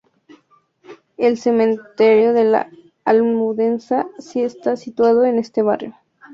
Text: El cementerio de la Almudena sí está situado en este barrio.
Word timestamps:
El 1.17 1.37
cementerio 1.37 2.33
de 2.33 2.43
la 2.45 2.71
Almudena 3.05 3.77
sí 4.17 4.41
está 4.41 4.75
situado 4.75 5.25
en 5.25 5.37
este 5.37 5.61
barrio. 5.61 5.95